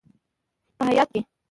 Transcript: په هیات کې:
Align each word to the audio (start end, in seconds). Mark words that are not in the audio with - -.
په 0.77 0.83
هیات 0.89 1.09
کې: 1.13 1.19